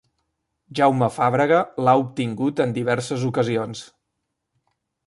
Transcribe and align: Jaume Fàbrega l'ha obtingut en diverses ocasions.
Jaume 0.79 1.09
Fàbrega 1.17 1.59
l'ha 1.85 1.95
obtingut 2.07 2.63
en 2.67 2.75
diverses 2.79 3.29
ocasions. 3.31 3.89